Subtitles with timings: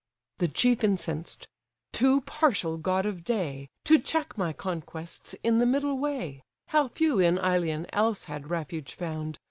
[0.39, 3.69] The chief incensed—"Too partial god of day!
[3.85, 8.95] To check my conquests in the middle way: How few in Ilion else had refuge
[8.95, 9.37] found!